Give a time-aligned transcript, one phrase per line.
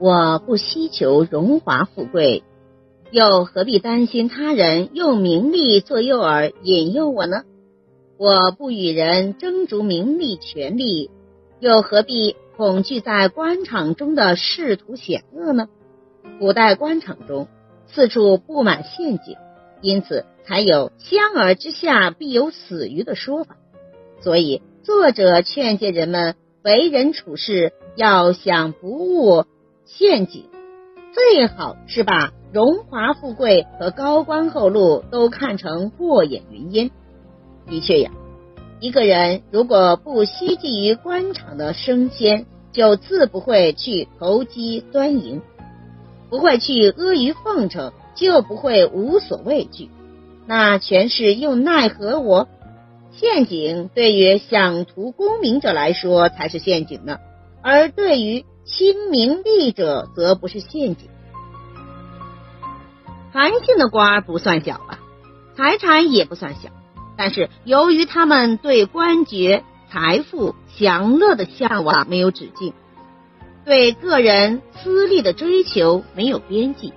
[0.00, 2.42] 我不希求荣华富贵，
[3.10, 7.42] 又何必担心他人用名利做诱饵引诱我呢？
[8.16, 11.10] 我不与人争逐名利权利，
[11.58, 15.68] 又何必恐惧在官场中的仕途险恶呢？
[16.38, 17.46] 古代官场中
[17.86, 19.36] 四处布满陷阱，
[19.82, 23.58] 因此才有“香饵之下必有死鱼”的说法。
[24.22, 29.44] 所以，作者劝诫人们为人处事要想不误
[29.92, 30.44] 陷阱，
[31.12, 36.90] 最好是把荣华富贵和高官厚禄都看成过眼云烟。
[37.66, 38.12] 的确呀，
[38.78, 45.42] 一个人如果不希冀于官场的升迁，就自不会去投机钻营，
[46.30, 49.90] 不会去阿谀奉承，就不会无所畏惧。
[50.46, 52.48] 那权势又奈何我？
[53.10, 57.18] 陷阱对于想图功名者来说才是陷阱呢，
[57.60, 61.08] 而对于亲名利者则不是陷阱。
[63.32, 64.98] 韩信的官不算小吧，
[65.56, 66.70] 财产也不算小，
[67.16, 72.72] 但是由于他们对官爵、财富、享乐的向往没有止境，
[73.64, 76.92] 对个人私利的追求没有边际，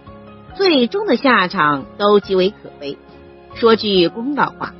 [0.55, 2.97] 最终的下场都极为可悲。
[3.55, 4.73] 说句公道话。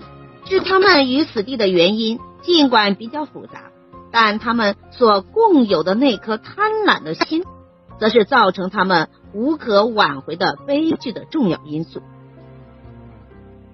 [0.46, 3.72] 置他们于死地的原因，尽管比较复杂，
[4.14, 7.44] 但他们所共有的那颗贪婪的心，
[8.00, 12.04] 则是造成他们无可挽回的悲剧的重要因素。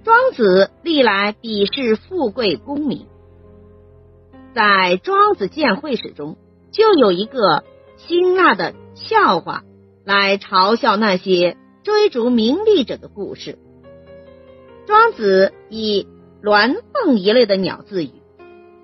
[0.05, 3.07] 庄子历来鄙视富贵功名，
[4.55, 6.37] 在《庄子见会史》中
[6.71, 7.65] 就有一个
[7.97, 9.63] 辛辣的笑话，
[10.05, 13.59] 来嘲笑那些追逐名利者的故事。
[14.87, 16.07] 庄子以
[16.41, 18.11] 鸾凤一类的鸟自语，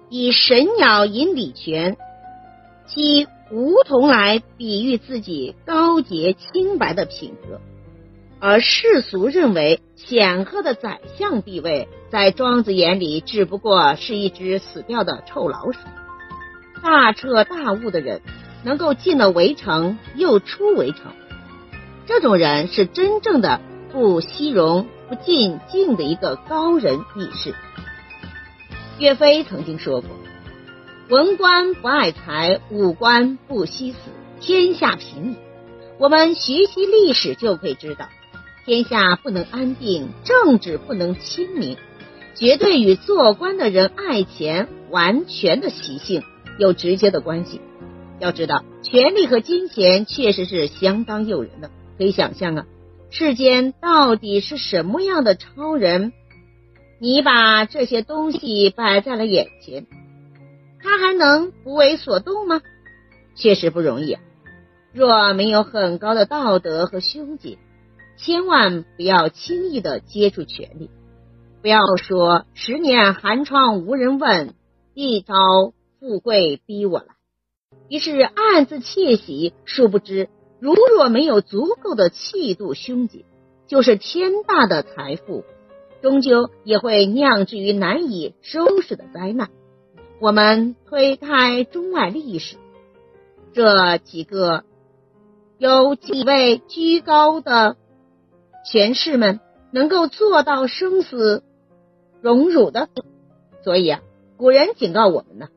[0.09, 1.97] 以神鸟引礼泉，
[2.85, 7.59] 其梧桐来比喻自己高洁清白的品格，
[8.39, 15.79] 而世俗认为显赫的宰相地位，在庄子眼里只不过是一只死掉的臭老鼠。
[16.83, 18.21] 大彻大悟的人，
[18.63, 21.13] 能够进了围城又出围城，
[22.05, 24.87] 这种人是真正的不惜荣。
[25.07, 27.53] 不进敬的一个高人义士。
[28.97, 30.09] 岳飞曾经说过
[31.09, 33.97] ：“文官不爱财，武官不惜死，
[34.39, 35.35] 天下平矣。”
[35.99, 38.07] 我们学习历史就可以知道，
[38.65, 41.77] 天下不能安定，政治不能清明，
[42.35, 46.23] 绝对与做官的人爱钱、玩权的习性
[46.57, 47.59] 有直接的关系。
[48.19, 52.65] 要知道，权力和金钱确实是相当诱人的，可以想象啊。
[53.09, 56.13] 世间到底是什么样的超人？
[56.99, 59.85] 你把这些东西摆在了眼前，
[60.81, 62.61] 他还能不为所动吗？
[63.35, 64.17] 确实不容易！
[64.93, 67.57] 若没有很高的道德和胸襟，
[68.17, 70.89] 千万不要轻易的接触权力。
[71.61, 74.53] 不要说十年寒窗无人问，
[74.93, 77.07] 一朝富贵逼我来，
[77.89, 80.29] 于是暗自窃喜，殊不知。
[80.61, 83.25] 如若没有足够的气度胸襟，
[83.67, 85.43] 就是天大的财富，
[86.05, 89.49] 终究也会酿至于难以收拾的灾难。
[90.19, 92.57] 我们推开中外历史，
[93.53, 94.65] 这几个
[95.57, 97.75] 有几位居高的
[98.71, 99.39] 权势们
[99.71, 101.41] 能够做到生死
[102.21, 102.87] 荣辱的？
[103.63, 104.01] 所以啊，
[104.37, 105.47] 古人警告我们呢，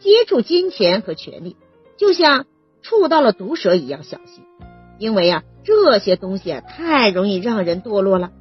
[0.00, 1.56] 接触金钱和权力，
[1.96, 2.44] 就像。
[2.82, 4.42] 触到了毒蛇一样小心，
[4.98, 8.32] 因为啊这些东西啊太容易让人堕落了。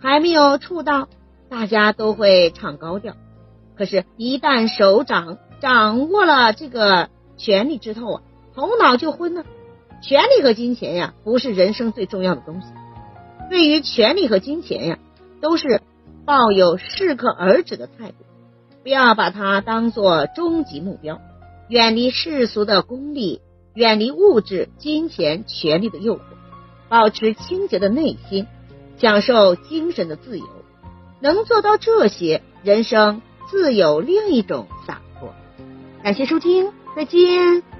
[0.00, 1.08] 还没有触到，
[1.48, 3.14] 大家都会唱高调。
[3.76, 8.22] 可是，一旦手掌掌握了这个权力之后啊，
[8.54, 9.44] 头脑就昏了。
[10.02, 12.68] 权力和金钱呀，不是人生最重要的东西。
[13.50, 14.98] 对于权力和金钱呀，
[15.40, 15.82] 都是
[16.24, 18.16] 抱有适可而止的态度，
[18.82, 21.20] 不要把它当做终极目标，
[21.68, 23.40] 远离世俗的功利。
[23.74, 26.20] 远离物质、金钱、权力的诱惑，
[26.88, 28.48] 保持清洁的内心，
[28.98, 30.46] 享受精神的自由。
[31.20, 35.34] 能做到这些，人生自有另一种洒脱。
[36.02, 37.77] 感谢收听，再见。